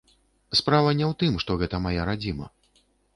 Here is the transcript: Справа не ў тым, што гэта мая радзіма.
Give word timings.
Справа 0.59 0.93
не 0.99 1.05
ў 1.09 1.13
тым, 1.23 1.35
што 1.43 1.57
гэта 1.65 1.81
мая 1.85 2.01
радзіма. 2.09 2.47